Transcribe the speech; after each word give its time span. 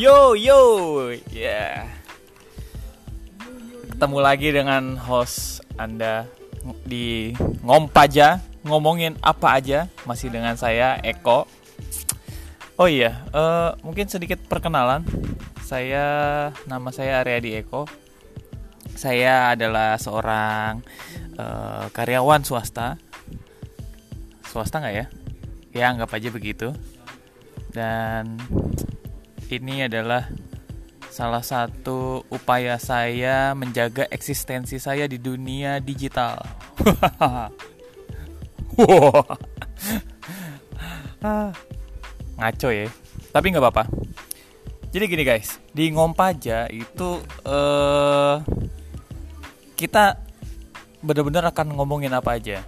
Yo 0.00 0.32
yo, 0.32 1.12
ya. 1.28 1.28
Yeah. 1.28 1.84
Ketemu 3.92 4.18
lagi 4.24 4.48
dengan 4.48 4.96
host 4.96 5.60
Anda 5.76 6.24
di 6.88 7.36
Ngompaja, 7.60 8.40
ngomongin 8.64 9.20
apa 9.20 9.60
aja, 9.60 9.92
masih 10.08 10.32
dengan 10.32 10.56
saya 10.56 10.96
Eko. 11.04 11.44
Oh 12.80 12.88
iya, 12.88 13.28
uh, 13.36 13.76
mungkin 13.84 14.08
sedikit 14.08 14.40
perkenalan. 14.48 15.04
Saya 15.68 16.48
nama 16.64 16.88
saya 16.96 17.20
Aryadi 17.20 17.60
Eko. 17.60 17.84
Saya 18.96 19.52
adalah 19.52 20.00
seorang 20.00 20.80
uh, 21.36 21.92
karyawan 21.92 22.40
swasta. 22.40 22.96
Swasta 24.48 24.80
nggak 24.80 24.96
ya? 24.96 25.06
Ya 25.76 25.92
anggap 25.92 26.16
aja 26.16 26.32
begitu. 26.32 26.72
Dan 27.68 28.40
ini 29.50 29.90
adalah 29.90 30.30
salah 31.10 31.42
satu 31.42 32.22
upaya 32.30 32.78
saya 32.78 33.50
menjaga 33.58 34.06
eksistensi 34.14 34.78
saya 34.78 35.10
di 35.10 35.18
dunia 35.18 35.82
digital. 35.82 36.38
Ngaco 42.38 42.68
ya, 42.70 42.86
tapi 43.34 43.50
nggak 43.50 43.60
apa-apa. 43.60 43.90
Jadi 44.90 45.04
gini 45.10 45.22
guys, 45.26 45.58
di 45.74 45.90
Ngompaja 45.90 46.70
itu 46.70 47.18
uh, 47.46 48.42
kita 49.74 50.18
benar-benar 51.02 51.50
akan 51.50 51.74
ngomongin 51.74 52.14
apa 52.14 52.38
aja. 52.38 52.62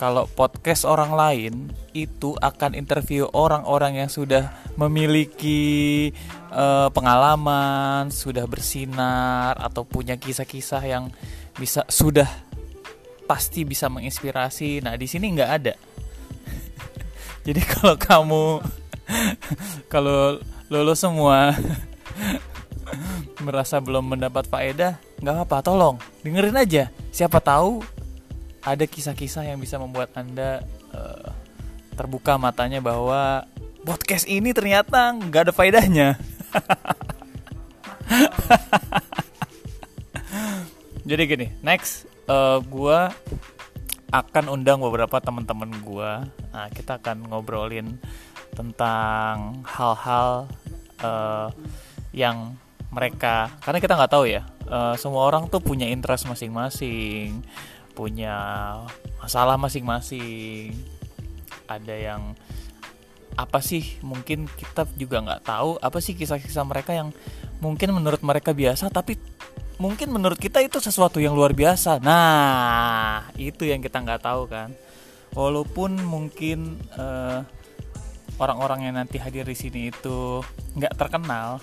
Kalau 0.00 0.26
podcast 0.32 0.82
orang 0.88 1.14
lain 1.14 1.70
itu 1.94 2.34
akan 2.42 2.74
interview 2.74 3.30
orang-orang 3.30 4.02
yang 4.04 4.10
sudah 4.10 4.63
memiliki 4.74 6.10
uh, 6.50 6.90
pengalaman, 6.90 8.10
sudah 8.10 8.46
bersinar 8.46 9.58
atau 9.58 9.86
punya 9.86 10.18
kisah-kisah 10.18 10.82
yang 10.82 11.04
bisa 11.54 11.86
sudah 11.86 12.26
pasti 13.24 13.62
bisa 13.62 13.86
menginspirasi. 13.88 14.82
Nah, 14.82 14.98
di 14.98 15.06
sini 15.06 15.30
nggak 15.32 15.50
ada. 15.50 15.74
Jadi 17.46 17.60
kalau 17.62 17.94
kamu 17.96 18.44
kalau 19.92 20.40
lulus 20.72 21.04
semua 21.04 21.54
merasa 23.44 23.78
belum 23.78 24.16
mendapat 24.16 24.48
faedah, 24.48 24.98
nggak 25.20 25.34
apa-apa, 25.44 25.58
tolong 25.64 25.96
dengerin 26.26 26.58
aja. 26.58 26.90
Siapa 27.14 27.38
tahu 27.38 27.84
ada 28.64 28.84
kisah-kisah 28.88 29.44
yang 29.44 29.60
bisa 29.60 29.76
membuat 29.76 30.10
anda 30.16 30.64
uh, 30.90 31.30
terbuka 31.94 32.40
matanya 32.40 32.80
bahwa 32.80 33.44
podcast 33.84 34.24
ini 34.24 34.56
ternyata 34.56 35.12
nggak 35.12 35.48
ada 35.48 35.52
faedahnya. 35.52 36.16
Jadi 41.08 41.22
gini, 41.28 41.46
next 41.60 42.08
uh, 42.26 42.58
gue 42.64 42.98
akan 44.08 44.44
undang 44.48 44.80
beberapa 44.80 45.20
teman-teman 45.20 45.68
gue. 45.84 46.12
Nah, 46.50 46.66
kita 46.72 46.96
akan 46.96 47.28
ngobrolin 47.28 48.00
tentang 48.56 49.60
hal-hal 49.68 50.48
uh, 51.04 51.52
yang 52.16 52.56
mereka, 52.88 53.52
karena 53.60 53.78
kita 53.82 53.98
nggak 53.98 54.12
tahu 54.14 54.30
ya, 54.30 54.46
uh, 54.70 54.94
semua 54.96 55.28
orang 55.28 55.50
tuh 55.50 55.60
punya 55.60 55.90
interest 55.90 56.30
masing-masing, 56.30 57.42
punya 57.92 58.38
masalah 59.20 59.60
masing-masing 59.60 60.72
ada 61.68 61.94
yang 61.96 62.36
apa 63.34 63.58
sih 63.58 63.98
mungkin 64.00 64.46
kita 64.46 64.86
juga 64.94 65.18
nggak 65.18 65.42
tahu 65.42 65.76
apa 65.82 65.98
sih 65.98 66.14
kisah-kisah 66.14 66.62
mereka 66.62 66.94
yang 66.94 67.10
mungkin 67.58 67.90
menurut 67.90 68.22
mereka 68.22 68.54
biasa 68.54 68.86
tapi 68.94 69.18
mungkin 69.78 70.14
menurut 70.14 70.38
kita 70.38 70.62
itu 70.62 70.78
sesuatu 70.78 71.18
yang 71.18 71.34
luar 71.34 71.50
biasa. 71.54 71.98
Nah 71.98 73.30
itu 73.34 73.66
yang 73.66 73.82
kita 73.82 74.02
nggak 74.02 74.22
tahu 74.22 74.46
kan. 74.46 74.70
Walaupun 75.34 75.98
mungkin 75.98 76.78
uh, 76.94 77.42
orang-orang 78.38 78.86
yang 78.90 78.94
nanti 78.98 79.18
hadir 79.18 79.42
di 79.46 79.56
sini 79.58 79.90
itu 79.90 80.42
nggak 80.78 80.94
terkenal. 80.94 81.58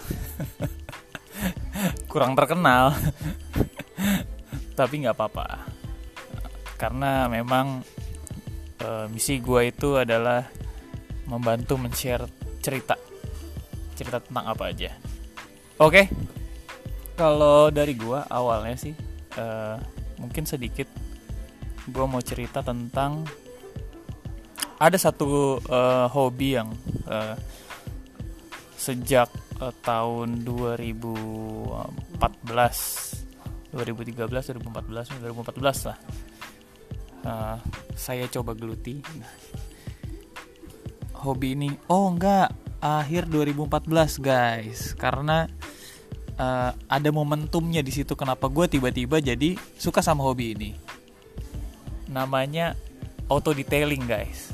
Kurang 2.11 2.35
terkenal. 2.35 2.91
Tapi 4.79 4.93
nggak 5.07 5.15
apa-apa. 5.15 5.47
Karena 6.75 7.31
memang 7.31 7.79
uh, 8.83 9.05
misi 9.07 9.39
gue 9.39 9.71
itu 9.71 9.95
adalah 9.95 10.43
membantu 11.29 11.77
men-share 11.77 12.25
cerita. 12.61 12.95
Cerita 13.97 14.21
tentang 14.21 14.45
apa 14.49 14.71
aja. 14.71 14.89
Oke. 15.81 16.05
Okay. 16.05 16.05
kalau 17.21 17.69
dari 17.69 17.93
gue 17.93 18.17
awalnya 18.33 18.73
sih 18.73 18.97
uh, 19.37 19.77
mungkin 20.17 20.41
sedikit 20.49 20.89
gue 21.85 22.05
mau 22.05 22.21
cerita 22.21 22.65
tentang 22.65 23.25
ada 24.81 24.97
satu 24.97 25.61
uh, 25.61 26.09
hobi 26.09 26.57
yang 26.57 26.73
uh, 27.05 27.37
sejak 28.73 29.29
uh, 29.61 29.69
tahun 29.85 30.41
2014 30.41 32.17
2013 33.69 34.25
2014 34.25 35.21
2014 35.21 35.89
lah 35.89 35.97
uh, 37.25 37.57
saya 37.93 38.25
coba 38.33 38.57
geluti 38.57 38.97
hobi 41.21 41.53
ini. 41.53 41.69
Oh 41.85 42.09
enggak. 42.09 42.51
Akhir 42.81 43.29
2014 43.29 44.17
guys. 44.17 44.97
Karena 44.97 45.45
uh, 46.41 46.71
ada 46.89 47.09
momentumnya 47.13 47.85
di 47.85 47.93
situ 47.93 48.17
kenapa 48.17 48.49
gue 48.49 48.65
tiba-tiba 48.65 49.21
jadi 49.21 49.53
suka 49.77 50.01
sama 50.01 50.25
hobi 50.25 50.57
ini. 50.57 50.71
Namanya 52.09 52.73
auto 53.29 53.53
detailing 53.53 54.03
guys. 54.09 54.51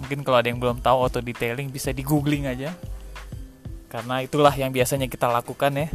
Mungkin 0.00 0.24
kalau 0.24 0.40
ada 0.40 0.48
yang 0.48 0.62
belum 0.62 0.80
tahu 0.80 0.96
auto 0.96 1.20
detailing 1.20 1.68
bisa 1.68 1.90
di 1.90 2.06
googling 2.06 2.46
aja. 2.48 2.72
Karena 3.90 4.22
itulah 4.22 4.54
yang 4.54 4.70
biasanya 4.70 5.10
kita 5.10 5.26
lakukan 5.26 5.74
ya 5.74 5.88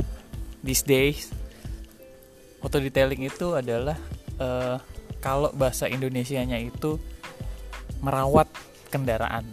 these 0.59 0.83
days. 0.83 1.31
Auto 2.59 2.83
detailing 2.83 3.23
itu 3.25 3.55
adalah 3.55 3.95
uh, 4.37 4.77
kalau 5.23 5.49
bahasa 5.55 5.87
Indonesianya 5.87 6.59
itu 6.59 6.99
merawat 8.03 8.45
kendaraan. 8.95 9.43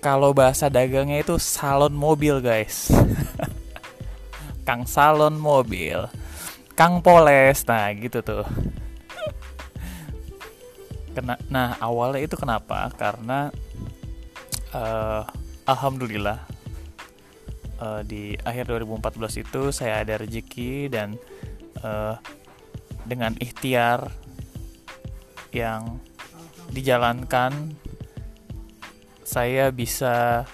Kalau 0.00 0.32
bahasa 0.32 0.72
dagangnya 0.72 1.20
itu 1.20 1.36
salon 1.36 1.92
mobil, 1.92 2.40
guys. 2.40 2.88
Kang 4.66 4.88
salon 4.88 5.36
mobil. 5.36 6.08
Kang 6.78 7.02
poles. 7.04 7.66
Nah, 7.66 7.90
gitu 7.92 8.24
tuh. 8.24 8.46
Kena, 11.12 11.34
nah, 11.50 11.74
awalnya 11.82 12.22
itu 12.22 12.38
kenapa? 12.38 12.88
Karena 12.94 13.50
uh, 14.70 15.26
alhamdulillah 15.66 16.38
uh, 17.82 18.00
di 18.04 18.38
akhir 18.46 18.70
2014 18.70 19.44
itu 19.44 19.62
saya 19.74 20.06
ada 20.06 20.20
rezeki 20.20 20.88
dan 20.92 21.18
uh, 21.82 22.14
dengan 23.08 23.32
ikhtiar 23.40 24.12
yang 25.50 25.96
dijalankan 26.72 27.74
saya 29.28 29.68
bisa 29.68 30.44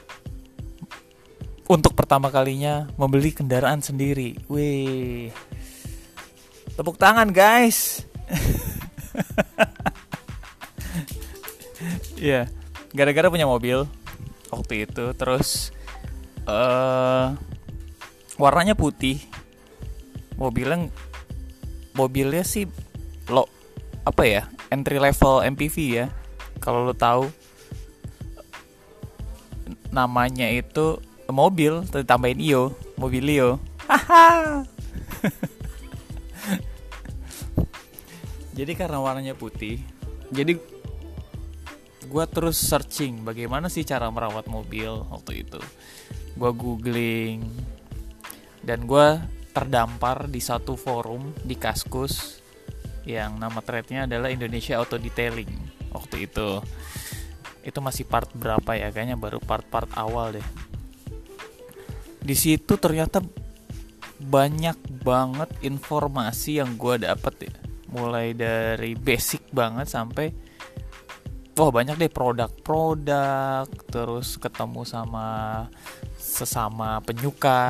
untuk 1.65 1.97
pertama 1.97 2.29
kalinya 2.29 2.91
membeli 3.01 3.33
kendaraan 3.33 3.81
sendiri. 3.81 4.37
Wih. 4.51 5.33
Tepuk 6.75 6.99
tangan, 6.99 7.31
guys. 7.31 8.05
Iya, 12.15 12.49
yeah. 12.49 12.97
gara-gara 12.97 13.29
punya 13.29 13.45
mobil 13.45 13.85
waktu 14.49 14.89
itu 14.89 15.13
terus 15.13 15.77
uh, 16.49 17.37
warnanya 18.41 18.73
putih. 18.73 19.21
Mobilnya 20.41 20.89
mobilnya 21.93 22.41
sih 22.41 22.65
lo 23.29 23.45
apa 24.09 24.25
ya 24.25 24.43
entry 24.75 24.99
level 24.99 25.47
MPV 25.47 25.77
ya. 25.87 26.11
Kalau 26.59 26.83
lo 26.83 26.95
tahu 26.99 27.31
namanya 29.95 30.51
itu 30.51 30.99
mobil 31.31 31.87
tambahin 32.03 32.43
io 32.43 32.75
mobil 32.99 33.23
io 33.31 33.63
jadi 38.59 38.75
karena 38.75 38.99
warnanya 38.99 39.39
putih 39.39 39.79
jadi 40.35 40.59
gue 42.05 42.25
terus 42.31 42.59
searching 42.59 43.27
bagaimana 43.27 43.67
sih 43.67 43.83
cara 43.83 44.07
merawat 44.07 44.47
mobil 44.47 45.03
waktu 45.11 45.43
itu. 45.43 45.59
Gue 46.39 46.51
googling 46.55 47.43
dan 48.63 48.87
gue 48.87 49.19
terdampar 49.51 50.31
di 50.31 50.39
satu 50.39 50.79
forum 50.79 51.35
di 51.43 51.59
Kaskus 51.59 52.44
yang 53.05 53.37
nama 53.37 53.61
threadnya 53.61 54.09
adalah 54.09 54.33
Indonesia 54.33 54.81
Auto 54.81 54.97
Detailing. 54.97 55.53
Waktu 55.93 56.29
itu. 56.29 56.61
Itu 57.65 57.79
masih 57.81 58.05
part 58.05 58.29
berapa 58.37 58.77
ya? 58.77 58.93
Kayaknya 58.93 59.17
baru 59.17 59.41
part-part 59.41 59.89
awal 59.97 60.37
deh. 60.37 60.47
Di 62.25 62.37
situ 62.37 62.81
ternyata 62.81 63.21
banyak 64.21 65.05
banget 65.05 65.53
informasi 65.61 66.61
yang 66.61 66.77
gue 66.81 67.05
dapet 67.05 67.53
ya. 67.53 67.55
Mulai 67.93 68.33
dari 68.33 68.97
basic 68.97 69.53
banget 69.53 69.87
sampai 69.93 70.33
wah 71.55 71.71
banyak 71.71 71.95
deh 71.95 72.11
produk-produk 72.11 73.71
terus 73.87 74.35
ketemu 74.43 74.83
sama 74.83 75.29
sesama 76.19 76.99
penyuka 77.07 77.63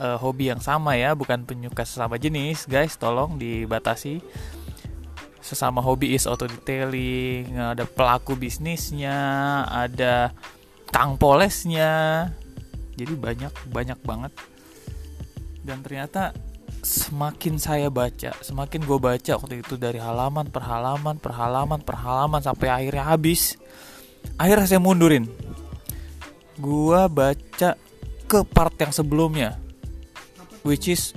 uh, 0.00 0.16
hobi 0.16 0.48
yang 0.48 0.62
sama 0.64 0.96
ya 0.96 1.12
bukan 1.12 1.44
penyuka 1.44 1.84
sesama 1.84 2.16
jenis. 2.16 2.64
Guys 2.64 2.96
tolong 2.96 3.36
dibatasi. 3.36 4.24
Sesama 5.44 5.78
hobi 5.84 6.16
is 6.16 6.26
auto 6.26 6.48
detailing 6.48 7.54
ada 7.54 7.84
pelaku 7.86 8.34
bisnisnya 8.34 9.14
ada 9.68 10.32
kang 10.88 11.20
polesnya. 11.20 12.32
Jadi 12.96 13.12
banyak 13.12 13.52
banyak 13.68 13.98
banget. 14.00 14.32
Dan 15.60 15.84
ternyata 15.84 16.32
semakin 16.86 17.58
saya 17.58 17.90
baca, 17.90 18.30
semakin 18.38 18.86
gue 18.86 18.98
baca 19.02 19.32
waktu 19.34 19.58
itu 19.58 19.74
dari 19.74 19.98
halaman 19.98 20.46
per 20.46 20.62
halaman 20.62 21.18
per 21.18 21.34
halaman 21.34 21.82
per 21.82 21.98
halaman 21.98 22.38
sampai 22.38 22.70
akhirnya 22.70 23.10
habis. 23.10 23.58
Akhirnya 24.38 24.70
saya 24.70 24.78
mundurin. 24.78 25.26
Gue 26.54 27.02
baca 27.10 27.74
ke 28.30 28.38
part 28.46 28.74
yang 28.78 28.94
sebelumnya. 28.94 29.58
Which 30.62 30.86
is 30.86 31.10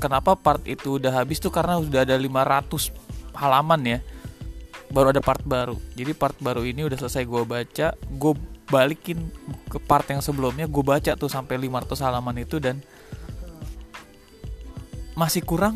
kenapa 0.00 0.40
part 0.40 0.64
itu 0.64 0.96
udah 0.96 1.12
habis 1.12 1.36
tuh 1.36 1.52
karena 1.52 1.76
udah 1.76 2.08
ada 2.08 2.16
500 2.16 2.88
halaman 3.36 3.80
ya. 3.84 3.98
Baru 4.88 5.12
ada 5.12 5.20
part 5.20 5.44
baru. 5.44 5.76
Jadi 5.92 6.16
part 6.16 6.36
baru 6.40 6.64
ini 6.64 6.88
udah 6.88 6.96
selesai 6.96 7.28
gue 7.28 7.44
baca, 7.44 7.92
gue 7.92 8.32
balikin 8.72 9.28
ke 9.68 9.76
part 9.84 10.08
yang 10.08 10.24
sebelumnya, 10.24 10.64
gue 10.64 10.84
baca 10.84 11.12
tuh 11.12 11.28
sampai 11.28 11.60
500 11.60 12.04
halaman 12.04 12.40
itu 12.40 12.56
dan 12.56 12.80
masih 15.18 15.42
kurang 15.42 15.74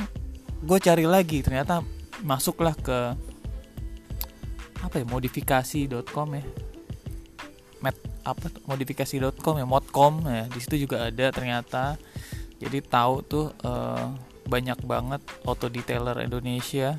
gue 0.63 0.79
cari 0.79 1.03
lagi. 1.03 1.43
Ternyata 1.43 1.83
masuklah 2.23 2.79
ke 2.79 3.19
apa 4.79 4.95
ya 5.03 5.07
modifikasi.com 5.11 6.29
ya. 6.39 6.45
Met 7.83 7.99
apa 8.23 8.47
modifikasi.com 8.71 9.59
ya 9.59 9.67
modcom 9.67 10.23
ya. 10.31 10.47
Di 10.47 10.59
situ 10.63 10.87
juga 10.87 11.11
ada 11.11 11.35
ternyata. 11.35 11.99
Jadi 12.63 12.79
tahu 12.87 13.15
tuh 13.27 13.47
uh, 13.67 14.15
banyak 14.47 14.79
banget 14.87 15.19
auto 15.43 15.67
detailer 15.67 16.23
Indonesia 16.23 16.95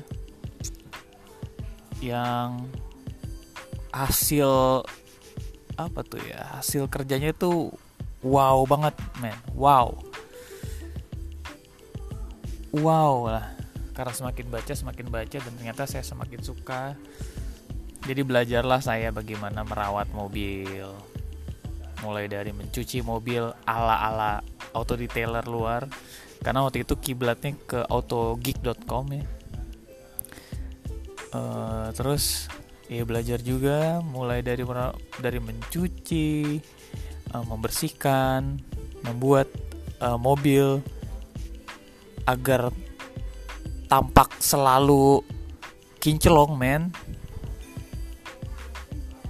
yang 2.04 2.68
hasil 3.96 4.84
apa 5.80 6.00
tuh 6.04 6.20
ya 6.20 6.60
hasil 6.60 6.92
kerjanya 6.92 7.32
itu 7.32 7.72
wow 8.20 8.60
banget 8.68 8.92
men. 9.24 9.32
Wow 9.56 10.13
wow 12.74 13.30
lah. 13.30 13.46
Karena 13.94 14.10
semakin 14.10 14.46
baca 14.50 14.72
semakin 14.74 15.06
baca 15.06 15.36
dan 15.38 15.52
ternyata 15.54 15.86
saya 15.86 16.02
semakin 16.02 16.40
suka. 16.42 16.98
Jadi 18.04 18.20
belajarlah 18.20 18.82
saya 18.82 19.14
bagaimana 19.14 19.62
merawat 19.62 20.10
mobil. 20.10 20.90
Mulai 22.02 22.26
dari 22.28 22.50
mencuci 22.52 23.00
mobil 23.00 23.48
ala-ala 23.64 24.42
auto 24.74 24.98
detailer 24.98 25.46
luar. 25.46 25.86
Karena 26.42 26.66
waktu 26.66 26.84
itu 26.84 26.98
kiblatnya 26.98 27.56
ke 27.64 27.80
autogeek.com 27.86 29.06
ya. 29.14 29.24
Uh, 31.32 31.88
terus 31.96 32.50
ya 32.90 33.06
belajar 33.06 33.40
juga. 33.40 34.02
Mulai 34.04 34.44
dari 34.44 34.66
dari 35.22 35.38
mencuci 35.40 36.60
uh, 37.32 37.44
membersihkan 37.46 38.58
membuat 39.06 39.48
uh, 40.04 40.20
mobil 40.20 40.84
agar 42.24 42.72
tampak 43.88 44.32
selalu 44.40 45.20
kinclong 46.00 46.56
men. 46.56 46.92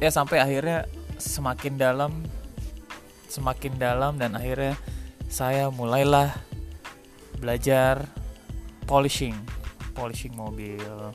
Ya 0.02 0.10
sampai 0.10 0.42
akhirnya 0.42 0.90
semakin 1.16 1.78
dalam 1.78 2.12
semakin 3.30 3.74
dalam 3.78 4.18
dan 4.18 4.38
akhirnya 4.38 4.78
saya 5.26 5.70
mulailah 5.70 6.34
belajar 7.38 8.06
polishing 8.86 9.34
polishing 9.94 10.34
mobil. 10.34 11.14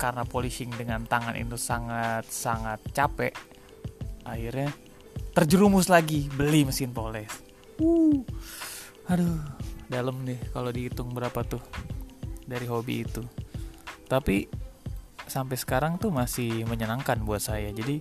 Karena 0.00 0.26
polishing 0.26 0.74
dengan 0.74 1.06
tangan 1.06 1.38
itu 1.38 1.54
sangat 1.54 2.26
sangat 2.26 2.82
capek 2.90 3.32
akhirnya 4.22 4.70
terjerumus 5.34 5.90
lagi 5.90 6.30
beli 6.30 6.62
mesin 6.66 6.94
polish 6.94 7.30
uh 7.82 8.22
aduh. 9.08 9.40
Dalam 9.92 10.24
nih 10.24 10.40
kalau 10.56 10.72
dihitung 10.72 11.12
berapa 11.12 11.44
tuh 11.44 11.60
dari 12.48 12.64
hobi 12.64 13.04
itu. 13.04 13.20
Tapi 14.08 14.48
sampai 15.28 15.56
sekarang 15.60 16.00
tuh 16.00 16.08
masih 16.08 16.64
menyenangkan 16.64 17.20
buat 17.20 17.44
saya. 17.44 17.68
Jadi 17.76 18.00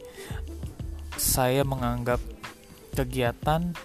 saya 1.19 1.67
menganggap 1.67 2.23
kegiatan 2.95 3.75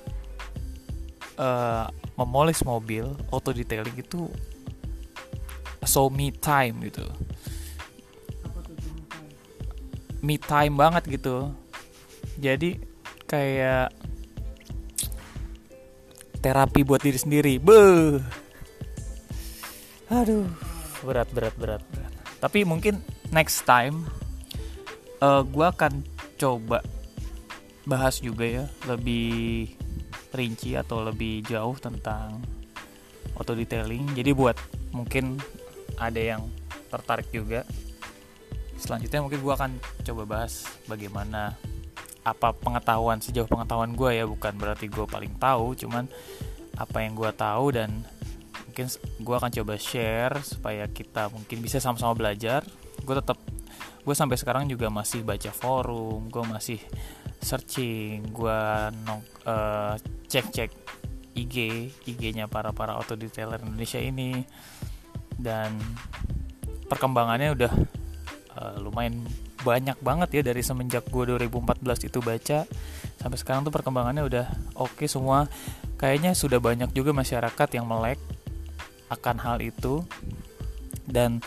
uh, 1.39 1.91
memoles 2.15 2.63
mobil 2.63 3.11
auto 3.31 3.51
detailing 3.51 3.99
itu 3.99 4.31
so 5.83 6.07
me 6.07 6.31
time 6.31 6.79
gitu. 6.87 7.07
Me 10.23 10.39
time 10.39 10.75
banget 10.79 11.11
gitu. 11.11 11.51
Jadi 12.39 12.79
kayak 13.27 13.91
terapi 16.41 16.87
buat 16.87 17.03
diri 17.03 17.19
sendiri. 17.19 17.55
Be. 17.59 18.21
Aduh, 20.13 20.47
berat 21.03 21.29
berat 21.35 21.55
berat. 21.59 21.83
Tapi 22.39 22.63
mungkin 22.63 23.03
next 23.35 23.67
time 23.67 24.07
uh, 25.19 25.41
eh, 25.41 25.43
gue 25.43 25.67
akan 25.67 25.93
coba 26.37 26.79
bahas 27.87 28.19
juga 28.19 28.45
ya 28.45 28.65
lebih 28.91 29.71
rinci 30.35 30.75
atau 30.77 31.01
lebih 31.07 31.47
jauh 31.47 31.75
tentang 31.79 32.43
auto 33.35 33.57
detailing. 33.57 34.15
Jadi 34.15 34.31
buat 34.37 34.57
mungkin 34.93 35.41
ada 35.97 36.21
yang 36.21 36.43
tertarik 36.93 37.29
juga. 37.33 37.65
Selanjutnya 38.77 39.25
mungkin 39.25 39.41
gue 39.41 39.55
akan 39.57 39.73
coba 40.05 40.23
bahas 40.29 40.69
bagaimana 40.85 41.57
apa 42.27 42.51
pengetahuan 42.51 43.23
sejauh 43.23 43.47
pengetahuan 43.47 43.95
gue 43.95 44.19
ya 44.19 44.27
bukan 44.27 44.59
berarti 44.59 44.91
gue 44.91 45.07
paling 45.07 45.39
tahu 45.39 45.79
cuman 45.79 46.11
apa 46.75 46.99
yang 47.07 47.15
gue 47.15 47.31
tahu 47.31 47.71
dan 47.71 48.03
mungkin 48.67 48.93
gue 49.23 49.37
akan 49.39 49.53
coba 49.63 49.75
share 49.81 50.37
supaya 50.45 50.85
kita 50.91 51.33
mungkin 51.33 51.65
bisa 51.65 51.81
sama-sama 51.81 52.13
belajar. 52.13 52.61
Gue 53.01 53.17
tetap 53.17 53.41
gue 54.05 54.15
sampai 54.15 54.37
sekarang 54.37 54.69
juga 54.69 54.93
masih 54.93 55.27
baca 55.27 55.51
forum 55.51 56.31
gue 56.31 56.45
masih 56.47 56.79
searching 57.43 58.23
gue 58.31 58.61
nong 59.03 59.23
uh, 59.49 59.99
cek 60.29 60.47
cek 60.53 60.71
IG 61.37 61.57
IG-nya 62.05 62.47
para 62.47 62.71
para 62.77 62.93
auto 62.99 63.17
detailer 63.17 63.65
Indonesia 63.65 63.97
ini. 63.97 64.45
Dan 65.41 65.81
perkembangannya 66.93 67.57
udah 67.57 67.73
uh, 68.61 68.77
lumayan 68.77 69.25
banyak 69.67 69.99
banget 69.99 70.29
ya 70.39 70.43
dari 70.47 70.63
semenjak 70.63 71.11
gue 71.11 71.35
2014 71.35 72.07
itu 72.07 72.23
baca. 72.23 72.63
Sampai 73.19 73.39
sekarang 73.43 73.67
tuh 73.67 73.75
perkembangannya 73.75 74.23
udah 74.23 74.47
oke 74.79 74.95
okay 74.95 75.11
semua. 75.11 75.51
Kayaknya 75.99 76.39
sudah 76.39 76.63
banyak 76.63 76.95
juga 76.95 77.11
masyarakat 77.11 77.69
yang 77.75 77.91
melek 77.91 78.23
akan 79.11 79.37
hal 79.43 79.59
itu. 79.59 80.07
Dan 81.03 81.43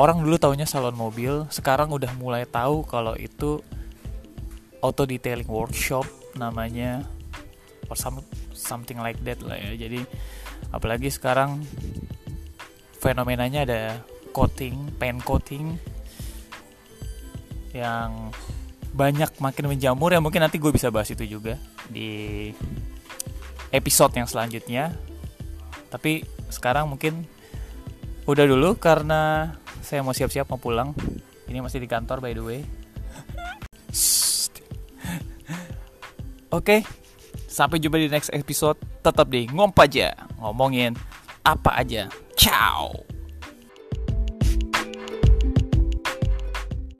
orang 0.00 0.24
dulu 0.24 0.40
taunya 0.40 0.64
salon 0.64 0.96
mobil 0.96 1.44
sekarang 1.52 1.92
udah 1.92 2.16
mulai 2.16 2.48
tahu 2.48 2.88
kalau 2.88 3.12
itu 3.20 3.60
auto 4.80 5.04
detailing 5.04 5.48
workshop 5.48 6.08
namanya 6.38 7.04
or 7.92 7.96
some, 7.98 8.24
something 8.56 8.96
like 8.96 9.20
that 9.28 9.44
lah 9.44 9.60
ya. 9.60 9.76
Jadi 9.76 10.00
apalagi 10.72 11.12
sekarang 11.12 11.60
fenomenanya 12.98 13.68
ada 13.68 13.82
coating 14.32 14.94
pen 14.96 15.18
coating 15.20 15.76
yang 17.72 18.32
banyak 18.92 19.30
makin 19.38 19.68
menjamur 19.68 20.10
ya 20.10 20.20
mungkin 20.20 20.40
nanti 20.40 20.56
gue 20.56 20.72
bisa 20.72 20.88
bahas 20.88 21.12
itu 21.12 21.22
juga 21.28 21.60
di 21.92 22.50
episode 23.70 24.16
yang 24.16 24.26
selanjutnya 24.26 24.96
tapi 25.92 26.24
sekarang 26.48 26.88
mungkin 26.88 27.28
udah 28.24 28.44
dulu 28.48 28.76
karena 28.80 29.52
saya 29.84 30.00
mau 30.00 30.16
siap-siap 30.16 30.48
mau 30.48 30.60
pulang 30.60 30.96
ini 31.48 31.60
masih 31.60 31.80
di 31.80 31.88
kantor 31.88 32.20
by 32.24 32.32
the 32.32 32.44
way 32.44 32.60
Oke, 36.48 36.80
okay, 36.80 36.80
sampai 37.44 37.76
jumpa 37.76 38.00
di 38.00 38.08
next 38.08 38.32
episode. 38.32 38.80
Tetap 39.04 39.28
di 39.28 39.44
ngompa 39.52 39.84
aja, 39.84 40.16
ngomongin 40.40 40.96
apa 41.44 41.76
aja. 41.76 42.08
Ciao. 42.40 43.17